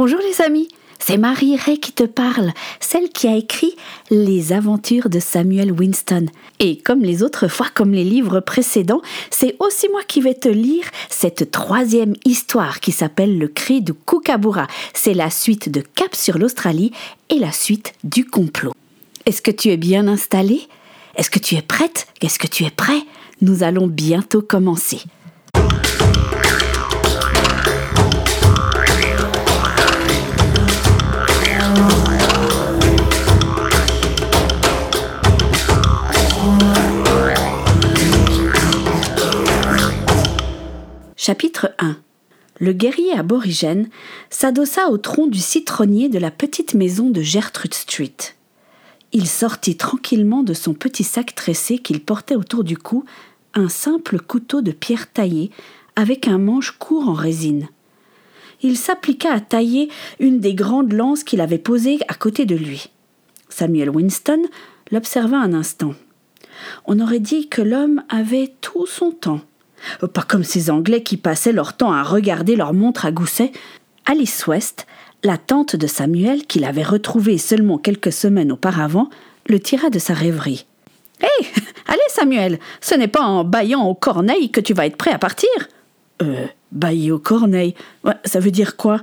[0.00, 0.68] Bonjour les amis,
[1.00, 3.74] c'est Marie Ray qui te parle, celle qui a écrit
[4.12, 6.26] Les aventures de Samuel Winston.
[6.60, 10.48] Et comme les autres fois, comme les livres précédents, c'est aussi moi qui vais te
[10.48, 14.68] lire cette troisième histoire qui s'appelle Le cri de Kookaburra.
[14.94, 16.92] C'est la suite de Cap sur l'Australie
[17.28, 18.74] et la suite du complot.
[19.26, 20.68] Est-ce que tu es bien installé
[21.16, 22.06] Est-ce que tu es prête?
[22.20, 23.02] Est-ce que tu es prêt?
[23.40, 25.00] Nous allons bientôt commencer.
[41.28, 41.98] Chapitre 1
[42.58, 43.90] Le guerrier aborigène
[44.30, 48.16] s'adossa au tronc du citronnier de la petite maison de Gertrude Street.
[49.12, 53.04] Il sortit tranquillement de son petit sac tressé qu'il portait autour du cou
[53.52, 55.50] un simple couteau de pierre taillé
[55.96, 57.68] avec un manche court en résine.
[58.62, 62.88] Il s'appliqua à tailler une des grandes lances qu'il avait posées à côté de lui.
[63.50, 64.44] Samuel Winston
[64.90, 65.92] l'observa un instant.
[66.86, 69.42] On aurait dit que l'homme avait tout son temps.
[70.12, 73.52] Pas comme ces Anglais qui passaient leur temps à regarder leur montre à gousset.
[74.06, 74.86] Alice West,
[75.22, 79.10] la tante de Samuel, qu'il avait retrouvé seulement quelques semaines auparavant,
[79.46, 80.66] le tira de sa rêverie.
[81.20, 81.46] Hé
[81.86, 85.18] Allez, Samuel Ce n'est pas en baillant au corneille que tu vas être prêt à
[85.18, 85.48] partir
[86.22, 87.74] Euh, bailler au corneille
[88.24, 89.02] Ça veut dire quoi?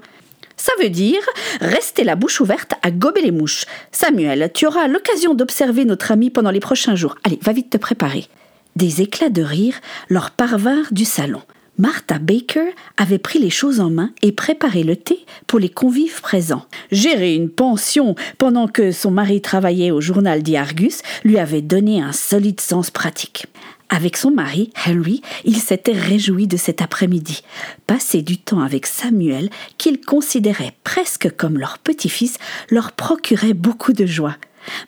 [0.58, 1.22] Ça veut dire
[1.60, 3.66] rester la bouche ouverte à gober les mouches.
[3.92, 7.16] Samuel, tu auras l'occasion d'observer notre ami pendant les prochains jours.
[7.24, 8.28] Allez, va vite te préparer.
[8.76, 11.42] Des éclats de rire leur parvinrent du salon.
[11.78, 16.22] Martha Baker avait pris les choses en main et préparé le thé pour les convives
[16.22, 16.66] présents.
[16.92, 22.12] Gérer une pension pendant que son mari travaillait au journal d'Iargus lui avait donné un
[22.12, 23.48] solide sens pratique.
[23.88, 27.44] Avec son mari, Henry, il s'était réjoui de cet après-midi.
[27.88, 32.38] Passer du temps avec Samuel, qu'il considérait presque comme leur petit-fils,
[32.70, 34.36] leur procurait beaucoup de joie.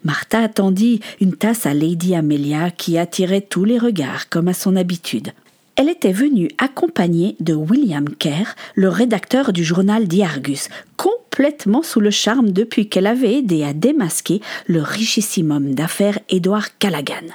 [0.04, 4.76] Martha attendit une tasse à Lady Amelia qui attirait tous les regards comme à son
[4.76, 5.32] habitude.
[5.76, 12.00] Elle était venue accompagnée de William Kerr, le rédacteur du journal The Argus, complètement sous
[12.00, 17.28] le charme depuis qu'elle avait aidé à démasquer le richissime homme d'affaires Edward Callaghan.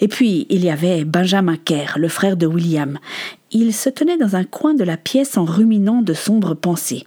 [0.00, 3.00] Et puis il y avait Benjamin Kerr, le frère de William.
[3.50, 7.04] Il se tenait dans un coin de la pièce en ruminant de sombres pensées.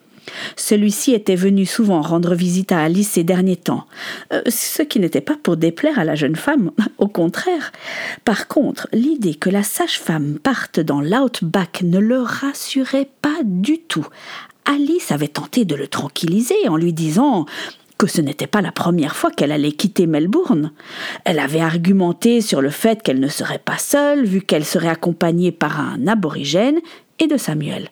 [0.55, 3.85] Celui-ci était venu souvent rendre visite à Alice ces derniers temps,
[4.33, 7.71] euh, ce qui n'était pas pour déplaire à la jeune femme, au contraire.
[8.25, 14.07] Par contre, l'idée que la sage-femme parte dans l'outback ne le rassurait pas du tout.
[14.65, 17.45] Alice avait tenté de le tranquilliser en lui disant
[17.99, 20.71] que ce n'était pas la première fois qu'elle allait quitter Melbourne.
[21.25, 25.51] Elle avait argumenté sur le fait qu'elle ne serait pas seule, vu qu'elle serait accompagnée
[25.51, 26.79] par un aborigène
[27.19, 27.89] et de Samuel.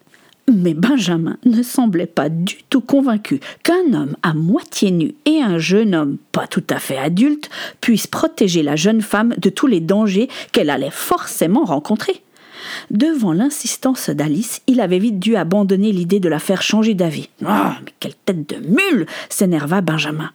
[0.50, 5.58] Mais Benjamin ne semblait pas du tout convaincu qu'un homme à moitié nu et un
[5.58, 7.50] jeune homme pas tout à fait adulte
[7.82, 12.22] puissent protéger la jeune femme de tous les dangers qu'elle allait forcément rencontrer.
[12.92, 17.30] Devant l'insistance d'Alice, il avait vite dû abandonner l'idée de la faire changer d'avis.
[17.46, 20.32] Ah, mais quelle tête de mule s'énerva Benjamin.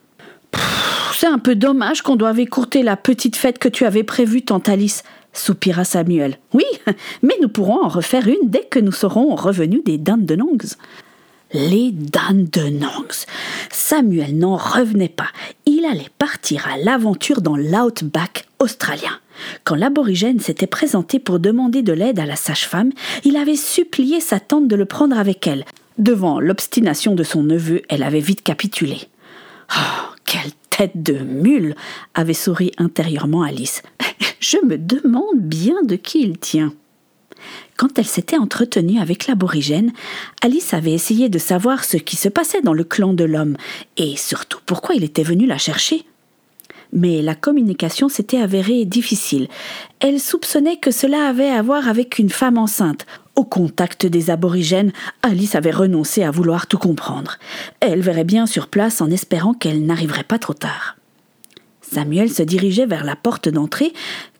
[1.15, 4.69] C'est un peu dommage qu'on doive écourter la petite fête que tu avais prévue, tante
[4.69, 6.39] Alice soupira Samuel.
[6.53, 6.65] Oui,
[7.23, 10.77] mais nous pourrons en refaire une dès que nous serons revenus des Dandenongs.
[11.53, 13.27] Les Dandenongs.
[13.71, 15.29] Samuel n'en revenait pas.
[15.67, 19.19] Il allait partir à l'aventure dans l'outback australien.
[19.65, 22.93] Quand l'aborigène s'était présenté pour demander de l'aide à la sage-femme,
[23.25, 25.65] il avait supplié sa tante de le prendre avec elle.
[25.99, 28.99] Devant l'obstination de son neveu, elle avait vite capitulé.
[29.77, 31.75] Oh, quelle tête de mule
[32.15, 33.83] avait souri intérieurement Alice.
[34.41, 36.73] Je me demande bien de qui il tient.
[37.77, 39.93] Quand elle s'était entretenue avec l'aborigène,
[40.43, 43.57] Alice avait essayé de savoir ce qui se passait dans le clan de l'homme,
[43.97, 46.05] et surtout pourquoi il était venu la chercher.
[46.93, 49.49] Mais la communication s'était avérée difficile.
[49.99, 53.07] Elle soupçonnait que cela avait à voir avec une femme enceinte.
[53.35, 57.39] Au contact des aborigènes, Alice avait renoncé à vouloir tout comprendre.
[57.81, 60.97] Elle verrait bien sur place en espérant qu'elle n'arriverait pas trop tard.
[61.81, 63.93] Samuel se dirigeait vers la porte d'entrée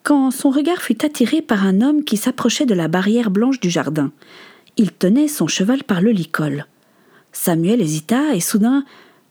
[0.03, 3.71] quand son regard fut attiré par un homme qui s'approchait de la barrière blanche du
[3.71, 4.11] jardin.
[4.77, 6.67] Il tenait son cheval par le licol.
[7.33, 8.85] Samuel hésita et soudain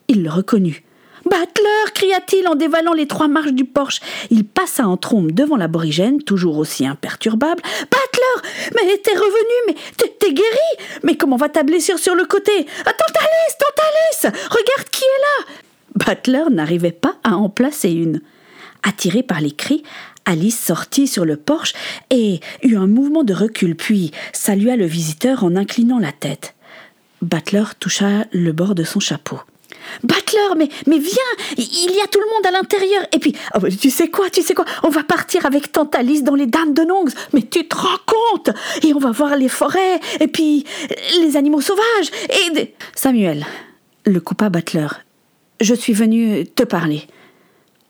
[0.08, 0.84] il le reconnut.
[1.26, 4.00] Butler cria-t-il en dévalant les trois marches du porche.
[4.30, 7.62] Il passa en trombe devant l'aborigène, toujours aussi imperturbable.
[7.64, 12.52] Butler Mais t'es revenu Mais t'es guéri Mais comment va ta blessure sur le côté?
[12.84, 13.86] Tante Alice Tante
[14.24, 15.54] Alice Regarde qui est là
[15.96, 18.22] Butler n'arrivait pas à en placer une.
[18.84, 19.84] Attirée par les cris,
[20.26, 21.74] Alice sortit sur le porche
[22.10, 26.56] et eut un mouvement de recul, puis salua le visiteur en inclinant la tête.
[27.22, 29.40] Butler toucha le bord de son chapeau.
[30.04, 31.18] Butler, mais, mais viens,
[31.58, 33.04] il y a tout le monde à l'intérieur.
[33.14, 36.24] Et puis, oh, tu sais quoi, tu sais quoi, on va partir avec Tante Alice
[36.24, 37.12] dans les Dames de Nongs.
[37.34, 38.50] Mais tu te rends compte?
[38.84, 40.66] Et on va voir les forêts, et puis
[41.20, 42.74] les animaux sauvages, et...
[42.96, 43.46] Samuel,
[44.06, 44.88] le coupa Butler,
[45.60, 47.08] je suis venu te parler.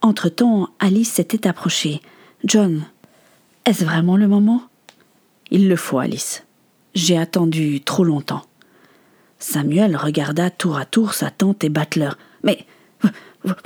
[0.02, 2.02] Entre-temps, Alice s'était approchée.
[2.44, 2.86] John,
[3.66, 4.64] est-ce vraiment le moment?
[5.52, 6.44] Il le faut, Alice.
[6.96, 8.44] J'ai attendu trop longtemps.
[9.42, 12.12] Samuel regarda tour à tour sa tante et Butler.
[12.44, 12.66] Mais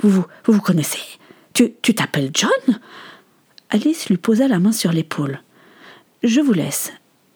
[0.00, 0.98] vous vous, connaissez?
[1.52, 2.80] Tu t'appelles John?
[3.68, 5.40] Alice lui posa la main sur l'épaule.
[6.22, 6.92] Je vous laisse.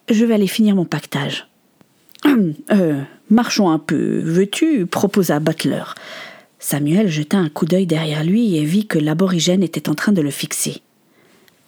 [0.09, 1.47] Je vais aller finir mon pactage.
[2.73, 4.87] Euh, marchons un peu, veux-tu?
[4.87, 5.83] proposa Butler.
[6.59, 10.23] Samuel jeta un coup d'œil derrière lui et vit que l'aborigène était en train de
[10.23, 10.83] le fixer.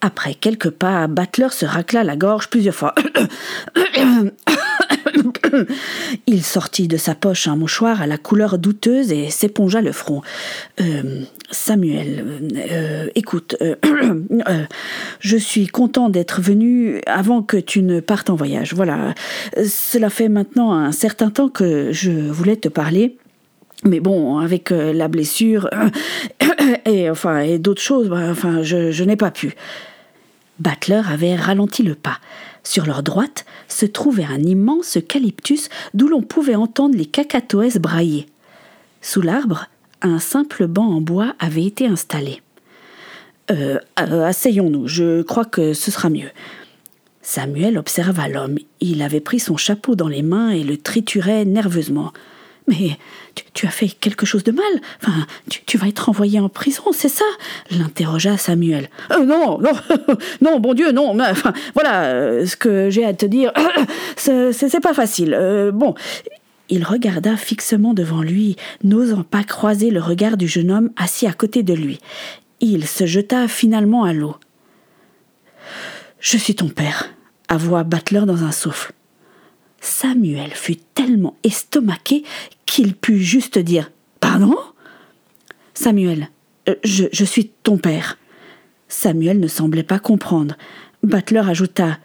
[0.00, 2.94] Après quelques pas, Butler se racla la gorge plusieurs fois.
[6.26, 10.22] Il sortit de sa poche un mouchoir à la couleur douteuse et s'épongea le front.
[10.80, 12.24] Euh, Samuel,
[12.70, 14.64] euh, écoute, euh,
[15.20, 18.74] je suis content d'être venu avant que tu ne partes en voyage.
[18.74, 19.14] Voilà,
[19.66, 23.16] cela fait maintenant un certain temps que je voulais te parler.
[23.84, 25.68] Mais bon, avec la blessure
[26.86, 29.56] et enfin et d'autres choses, bah, enfin, je n'ai pas pu.
[30.60, 32.18] Butler avait ralenti le pas.
[32.64, 38.26] Sur leur droite se trouvait un immense eucalyptus d'où l'on pouvait entendre les cacatoès brailler.
[39.00, 39.66] Sous l'arbre,
[40.00, 42.40] un simple banc en bois avait été installé.
[43.50, 46.30] Euh, euh, asseyons-nous, je crois que ce sera mieux.
[47.22, 48.58] Samuel observa l'homme.
[48.80, 52.12] Il avait pris son chapeau dans les mains et le triturait nerveusement.
[52.68, 52.96] Mais
[53.54, 54.64] tu, as fait quelque chose de mal
[55.02, 55.26] Enfin,
[55.66, 57.24] tu, vas être envoyé en prison, c'est ça?
[57.70, 58.88] L'interrogea Samuel.
[59.10, 59.72] Euh, non, non,
[60.40, 61.18] non, bon Dieu, non.
[61.20, 63.52] Enfin, voilà, euh, ce que j'ai à te dire,
[64.16, 65.34] c'est pas facile.
[65.34, 65.94] Euh, bon,
[66.68, 71.32] il regarda fixement devant lui, n'osant pas croiser le regard du jeune homme assis à
[71.32, 71.98] côté de lui.
[72.60, 74.36] Il se jeta finalement à l'eau.
[76.20, 77.10] Je suis ton père,
[77.48, 78.92] avoua Butler dans un souffle.
[79.82, 82.22] Samuel fut tellement estomaqué
[82.64, 83.90] qu'il put juste dire
[84.20, 84.56] Pardon?
[85.74, 86.28] Samuel,
[86.68, 88.16] euh, je, suis ton père.
[88.88, 90.56] Samuel ne semblait pas comprendre.
[91.02, 91.98] Butler ajouta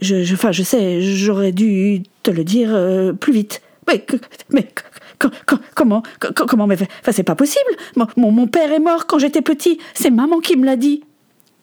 [0.00, 3.62] je, je, enfin, je sais, j'aurais dû te le dire euh, plus vite.
[4.52, 4.68] Mais,
[5.74, 6.02] comment
[6.34, 6.76] Comment Mais
[7.12, 7.70] c'est pas possible.
[8.16, 9.78] Mon, père est mort quand j'étais petit.
[9.94, 11.04] C'est maman qui me l'a dit.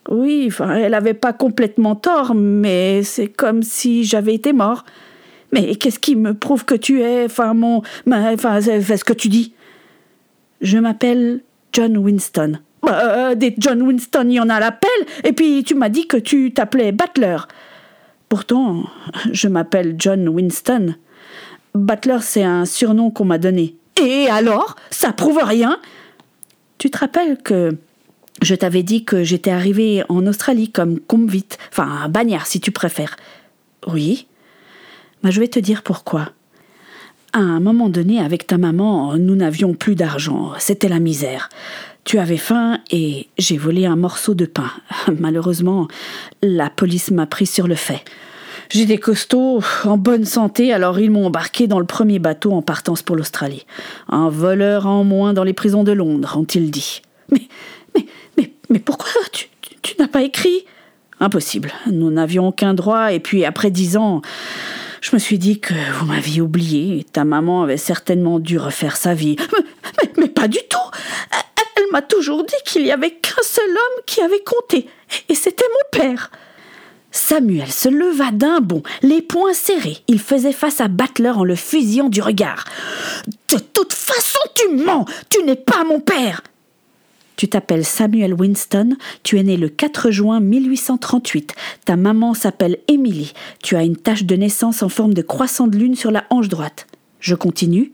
[0.08, 4.84] Oui, elle avait pas complètement tort, mais c'est comme si j'avais été mort.
[5.54, 7.82] Mais qu'est-ce qui me prouve que tu es, enfin, mon.
[8.10, 9.54] Enfin, ce que tu dis.
[10.60, 11.42] Je m'appelle
[11.72, 12.58] John Winston.
[12.82, 14.90] Bah, euh, des John Winston, il y en a à l'appel,
[15.22, 17.36] et puis tu m'as dit que tu t'appelais Butler.
[18.28, 18.84] Pourtant,
[19.32, 20.96] je m'appelle John Winston.
[21.74, 23.76] Butler, c'est un surnom qu'on m'a donné.
[24.02, 25.78] Et alors Ça prouve rien
[26.78, 27.76] Tu te rappelles que
[28.42, 33.16] je t'avais dit que j'étais arrivé en Australie comme convict, enfin bagnard si tu préfères.
[33.86, 34.26] Oui.
[35.24, 36.28] Bah, je vais te dire pourquoi.
[37.32, 40.52] À un moment donné, avec ta maman, nous n'avions plus d'argent.
[40.58, 41.48] C'était la misère.
[42.04, 44.70] Tu avais faim et j'ai volé un morceau de pain.
[45.18, 45.88] Malheureusement,
[46.42, 48.04] la police m'a pris sur le fait.
[48.68, 52.60] J'ai des costauds en bonne santé, alors ils m'ont embarqué dans le premier bateau en
[52.60, 53.64] partance pour l'Australie.
[54.10, 57.00] Un voleur en moins dans les prisons de Londres, ont-ils dit.
[57.30, 57.48] Mais,
[57.94, 59.48] mais, mais, mais pourquoi tu
[59.98, 60.66] n'as pas écrit?
[61.20, 61.72] Impossible.
[61.90, 64.20] Nous n'avions aucun droit, et puis après dix ans,
[65.04, 69.12] je me suis dit que vous m'aviez oublié ta maman avait certainement dû refaire sa
[69.12, 69.36] vie.
[69.98, 70.78] Mais, mais, pas du tout
[71.76, 74.88] Elle, m'a toujours dit qu'il y avait qu'un seul homme qui avait compté,
[75.28, 76.30] et c'était mon père.
[77.12, 79.98] Samuel se leva d'un bond, les poings serrés.
[80.08, 82.64] Il faisait face à Butler en le fusillant du regard.
[83.50, 86.40] De toute façon, tu mens Tu n'es pas mon père
[87.36, 93.32] tu t'appelles Samuel Winston, tu es né le 4 juin 1838, ta maman s'appelle Emily,
[93.62, 96.48] tu as une tache de naissance en forme de croissant de lune sur la hanche
[96.48, 96.86] droite.
[97.20, 97.92] Je continue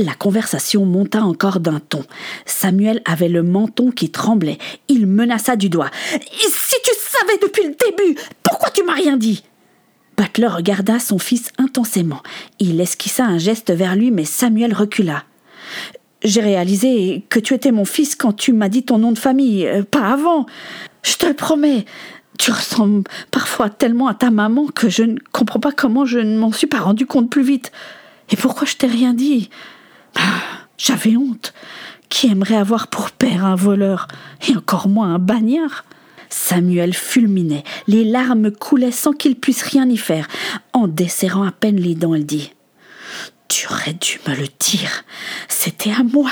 [0.00, 2.04] la conversation monta encore d'un ton.
[2.46, 4.58] Samuel avait le menton qui tremblait.
[4.88, 5.90] Il menaça du doigt.
[6.10, 9.44] Si tu savais depuis le début, pourquoi tu m'as rien dit?
[10.16, 12.22] Butler regarda son fils intensément.
[12.58, 15.24] Il esquissa un geste vers lui, mais Samuel recula.
[16.22, 19.66] J'ai réalisé que tu étais mon fils quand tu m'as dit ton nom de famille,
[19.66, 20.46] euh, pas avant.
[21.02, 21.86] Je te le promets.
[22.38, 26.38] Tu ressembles parfois tellement à ta maman que je ne comprends pas comment je ne
[26.38, 27.72] m'en suis pas rendu compte plus vite.
[28.30, 29.50] Et pourquoi je t'ai rien dit?
[30.16, 30.40] Ah,
[30.78, 31.52] J'avais honte.
[32.08, 34.08] Qui aimerait avoir pour père un voleur,
[34.48, 35.84] et encore moins un bagnard?
[36.28, 40.26] Samuel fulminait, les larmes coulaient sans qu'il puisse rien y faire.
[40.72, 42.52] En desserrant à peine les dents, elle dit
[43.50, 45.02] Tu aurais dû me le dire.
[45.48, 46.30] C'était à moi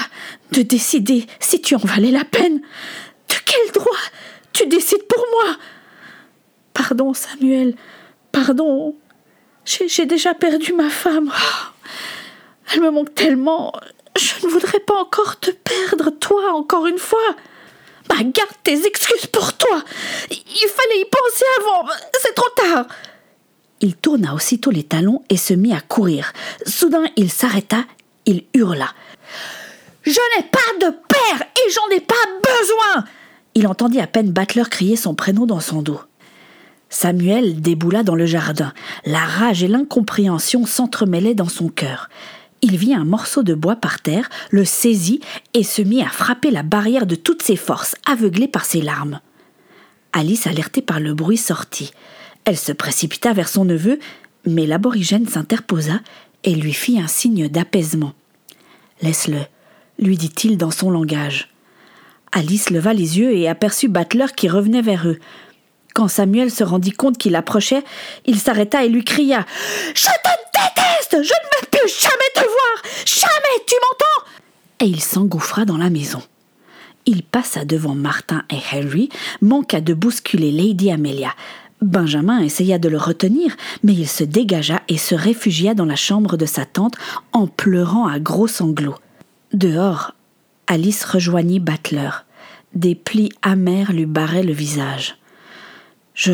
[0.53, 2.61] de décider si tu en valais la peine.
[2.61, 3.99] De quel droit
[4.53, 5.57] tu décides pour moi?
[6.73, 7.75] Pardon, Samuel.
[8.31, 8.95] Pardon.
[9.65, 11.33] J'ai déjà perdu ma femme.
[11.35, 11.87] Oh,
[12.73, 13.73] elle me manque tellement.
[14.17, 17.35] Je ne voudrais pas encore te perdre, toi, encore une fois.
[18.09, 19.83] Bah, garde tes excuses pour toi.
[20.31, 21.89] Il fallait y penser avant.
[22.23, 22.87] C'est trop tard.
[23.81, 26.33] Il tourna aussitôt les talons et se mit à courir.
[26.67, 27.85] Soudain, il s'arrêta,
[28.27, 28.89] il hurla.
[30.03, 33.05] Je n'ai pas de père et j'en ai pas besoin.
[33.55, 36.01] Il entendit à peine Battler crier son prénom dans son dos.
[36.91, 38.73] Samuel déboula dans le jardin.
[39.05, 42.09] La rage et l'incompréhension s'entremêlaient dans son cœur.
[42.63, 45.21] Il vit un morceau de bois par terre, le saisit
[45.55, 49.21] et se mit à frapper la barrière de toutes ses forces, aveuglée par ses larmes.
[50.13, 51.93] Alice, alertée par le bruit, sortit.
[52.49, 53.99] Elle se précipita vers son neveu,
[54.47, 56.01] mais l'aborigène s'interposa
[56.45, 58.15] et lui fit un signe d'apaisement.
[59.03, 59.41] Laisse-le,
[59.99, 61.53] lui dit-il dans son langage.
[62.33, 65.19] Alice leva les yeux et aperçut Battler qui revenait vers eux.
[65.95, 67.85] Quand Samuel se rendit compte qu'il approchait,
[68.25, 69.45] il s'arrêta et lui cria
[69.95, 75.03] Je te déteste Je ne veux plus jamais te voir Jamais Tu m'entends Et il
[75.03, 76.23] s'engouffra dans la maison.
[77.05, 79.11] Il passa devant Martin et Henry,
[79.43, 81.35] manqua de bousculer Lady Amelia.
[81.81, 86.37] Benjamin essaya de le retenir, mais il se dégagea et se réfugia dans la chambre
[86.37, 86.95] de sa tante
[87.33, 88.99] en pleurant à gros sanglots.
[89.53, 90.15] Dehors,
[90.67, 92.11] Alice rejoignit Battler.
[92.75, 95.17] Des plis amers lui barraient le visage.
[96.15, 96.33] Je,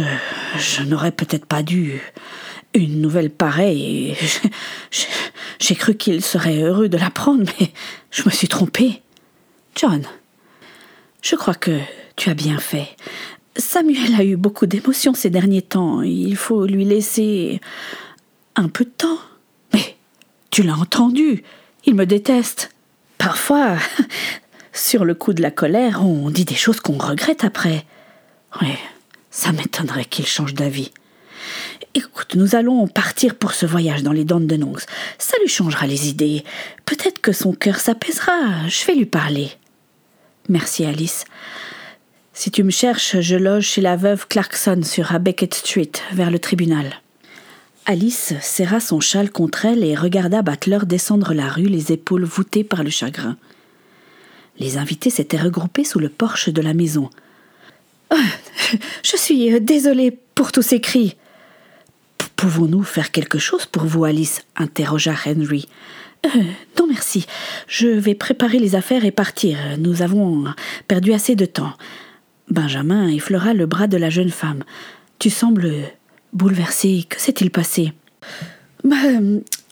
[0.59, 2.01] je n'aurais peut-être pas dû.
[2.73, 4.17] Une nouvelle pareille.
[5.61, 7.71] J'ai cru qu'il serait heureux de l'apprendre, mais
[8.11, 9.03] je me suis trompée.
[9.77, 10.05] John,
[11.23, 11.79] je crois que
[12.17, 12.97] tu as bien fait.
[13.57, 16.03] Samuel a eu beaucoup d'émotions ces derniers temps.
[16.03, 17.61] Il faut lui laisser
[18.57, 19.19] un peu de temps.
[19.73, 19.97] Mais
[20.51, 21.45] tu l'as entendu.
[21.85, 22.71] Il me déteste.
[23.19, 23.77] Parfois,
[24.73, 27.85] sur le coup de la colère, on dit des choses qu'on regrette après.
[28.61, 28.75] Oui,
[29.31, 30.91] ça m'étonnerait qu'il change d'avis.
[31.95, 34.85] Écoute, nous allons partir pour ce voyage dans les dents de Nongs.
[35.19, 36.43] Ça lui changera les idées.
[36.87, 38.67] Peut-être que son cœur s'apaisera.
[38.69, 39.51] Je vais lui parler.
[40.49, 41.25] Merci, Alice.
[42.37, 45.21] Si tu me cherches, je loge chez la veuve Clarkson sur à
[45.53, 47.01] Street, vers le tribunal.
[47.87, 52.65] Alice serra son châle contre elle et regarda Butler descendre la rue, les épaules voûtées
[52.65, 53.37] par le chagrin.
[54.59, 57.09] Les invités s'étaient regroupés sous le porche de la maison.
[58.11, 61.17] Je suis euh, désolée pour tous ces cris.
[62.35, 64.45] Pouvons-nous faire quelque chose pour vous, Alice?
[64.57, 65.69] interrogea Henry.
[66.27, 66.29] Euh,
[66.81, 67.27] non, merci.
[67.69, 69.57] Je vais préparer les affaires et partir.
[69.79, 70.47] Nous avons
[70.89, 71.75] perdu assez de temps.
[72.51, 74.65] Benjamin effleura le bras de la jeune femme.
[75.19, 75.73] Tu sembles
[76.33, 77.07] bouleversée.
[77.09, 77.93] Que s'est-il passé?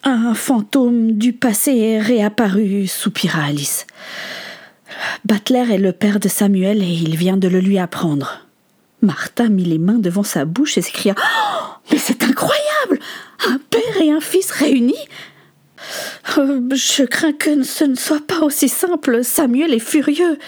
[0.03, 3.85] Un fantôme du passé est réapparu, soupira Alice.
[5.25, 8.45] Butler est le père de Samuel et il vient de le lui apprendre.
[9.01, 12.99] Martha mit les mains devant sa bouche et s'écria oh, Mais c'est incroyable
[13.47, 14.95] Un père et un fils réunis?
[16.37, 19.23] Euh, Je crains que ce ne soit pas aussi simple.
[19.23, 20.39] Samuel est furieux.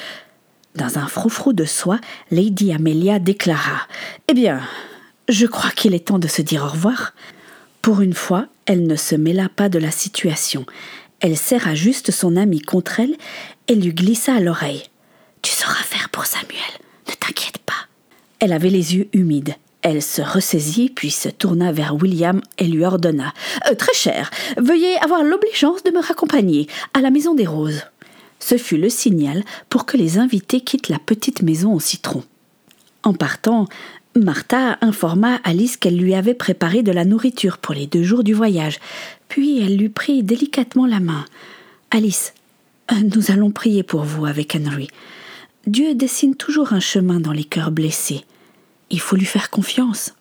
[0.76, 2.00] Dans un froufrou de soie,
[2.32, 3.88] Lady Amelia déclara
[4.28, 4.62] Eh bien,
[5.30, 7.14] je crois qu'il est temps de se dire au revoir.
[7.82, 10.66] Pour une fois, elle ne se mêla pas de la situation.
[11.22, 13.16] Elle serra juste son amie contre elle
[13.70, 14.84] et lui glissa à l'oreille.
[15.42, 16.60] Tu sauras faire pour Samuel,
[17.08, 17.88] ne t'inquiète pas.
[18.40, 19.56] Elle avait les yeux humides.
[19.82, 23.34] Elle se ressaisit, puis se tourna vers William et lui ordonna
[23.70, 27.84] euh, Très cher, veuillez avoir l'obligeance de me raccompagner à la Maison des Roses.
[28.40, 32.24] Ce fut le signal pour que les invités quittent la petite maison au citron.
[33.04, 33.68] En partant,
[34.16, 38.34] Martha informa Alice qu'elle lui avait préparé de la nourriture pour les deux jours du
[38.34, 38.80] voyage,
[39.28, 41.26] puis elle lui prit délicatement la main.
[41.92, 42.34] Alice,
[42.92, 44.88] euh, nous allons prier pour vous avec Henry.
[45.68, 48.24] Dieu dessine toujours un chemin dans les cœurs blessés.
[48.90, 50.14] Il faut lui faire confiance.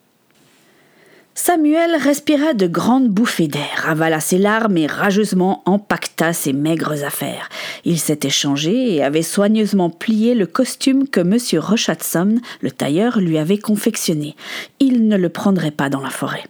[1.37, 7.49] Samuel respira de grandes bouffées d'air, avala ses larmes et rageusement empacta ses maigres affaires.
[7.83, 11.37] Il s'était changé et avait soigneusement plié le costume que M.
[11.59, 14.37] Rochatson, le tailleur, lui avait confectionné.
[14.79, 16.45] Il ne le prendrait pas dans la forêt.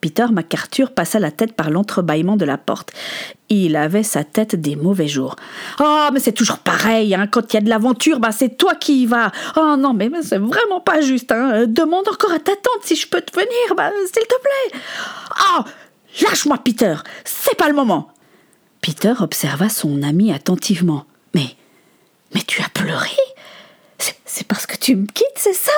[0.00, 2.92] Peter MacArthur passa la tête par l'entrebâillement de la porte.
[3.48, 5.36] Il avait sa tête des mauvais jours.
[5.80, 7.28] Oh, mais c'est toujours pareil, hein.
[7.28, 9.30] Quand il y a de l'aventure, bah, c'est toi qui y vas.
[9.56, 11.66] Oh non, mais, c'est vraiment pas juste, hein.
[11.66, 14.80] Demande encore à ta tante si je peux te venir, bah, s'il te plaît.
[15.52, 15.62] Oh,
[16.22, 16.96] lâche-moi, Peter.
[17.24, 18.08] C'est pas le moment.
[18.80, 21.04] Peter observa son ami attentivement.
[21.34, 21.56] Mais,
[22.34, 23.10] mais tu as pleuré?
[24.24, 25.72] C'est parce que tu me quittes, c'est ça?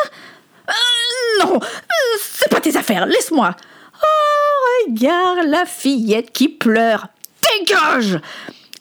[0.68, 3.06] Euh, non, euh, c'est pas tes affaires.
[3.06, 3.54] Laisse-moi.
[4.02, 7.08] Oh, regarde la fillette qui pleure.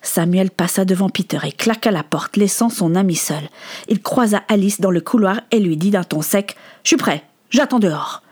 [0.01, 3.49] Samuel passa devant Peter et claqua la porte, laissant son ami seul.
[3.89, 7.23] Il croisa Alice dans le couloir et lui dit d'un ton sec Je suis prêt,
[7.49, 8.23] j'attends dehors.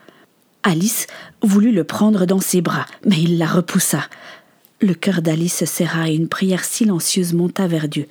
[0.63, 1.07] Alice
[1.41, 4.01] voulut le prendre dans ses bras, mais il la repoussa.
[4.81, 8.07] Le cœur d'Alice se serra et une prière silencieuse monta vers Dieu.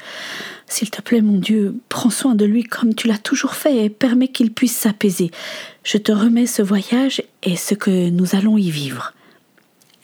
[0.66, 3.90] S'il te plaît, mon Dieu, prends soin de lui comme tu l'as toujours fait et
[3.90, 5.30] permets qu'il puisse s'apaiser.
[5.82, 9.12] Je te remets ce voyage et ce que nous allons y vivre.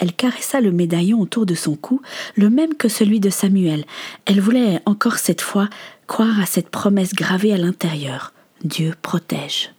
[0.00, 2.00] Elle caressa le médaillon autour de son cou,
[2.34, 3.84] le même que celui de Samuel.
[4.24, 5.68] Elle voulait encore cette fois
[6.06, 8.32] croire à cette promesse gravée à l'intérieur.
[8.64, 9.70] Dieu protège.